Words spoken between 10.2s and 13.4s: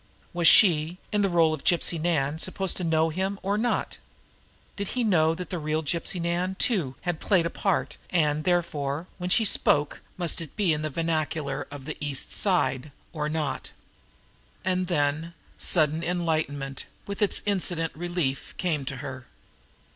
it be in the vernacular of the East Side or